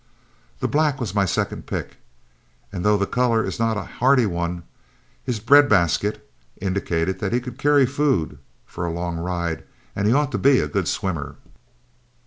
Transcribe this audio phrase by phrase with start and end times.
[0.61, 1.97] The black was my second pick,
[2.73, 4.63] and though the color is not a hardy one,
[5.23, 6.27] his "bread basket"
[6.59, 9.63] indicated that he could carry food for a long ride,
[9.95, 11.35] and ought to be a good swimmer.